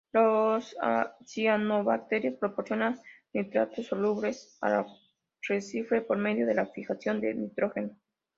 Las 0.13 0.75
cianobacterias 1.27 2.33
proporcionan 2.39 2.99
nitratos 3.33 3.85
solubles 3.85 4.57
al 4.59 4.87
arrecife, 5.45 6.01
por 6.01 6.17
medio 6.17 6.47
de 6.47 6.55
la 6.55 6.65
fijación 6.65 7.21
de 7.21 7.35
nitrógeno. 7.35 7.95